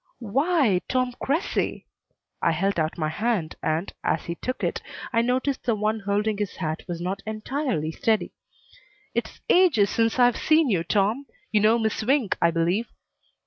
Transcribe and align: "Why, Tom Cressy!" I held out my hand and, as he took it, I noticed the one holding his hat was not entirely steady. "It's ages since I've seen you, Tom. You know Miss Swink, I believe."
"Why, 0.33 0.81
Tom 0.89 1.13
Cressy!" 1.21 1.85
I 2.41 2.53
held 2.53 2.79
out 2.79 2.97
my 2.97 3.09
hand 3.09 3.53
and, 3.61 3.93
as 4.03 4.25
he 4.25 4.33
took 4.33 4.63
it, 4.63 4.81
I 5.13 5.21
noticed 5.21 5.63
the 5.63 5.75
one 5.75 5.99
holding 5.99 6.39
his 6.39 6.55
hat 6.55 6.81
was 6.87 6.99
not 6.99 7.21
entirely 7.23 7.91
steady. 7.91 8.33
"It's 9.13 9.41
ages 9.47 9.91
since 9.91 10.17
I've 10.17 10.37
seen 10.37 10.71
you, 10.71 10.83
Tom. 10.83 11.27
You 11.51 11.59
know 11.61 11.77
Miss 11.77 11.97
Swink, 11.97 12.35
I 12.41 12.49
believe." 12.49 12.87